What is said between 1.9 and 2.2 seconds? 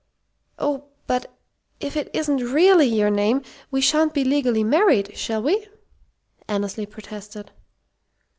it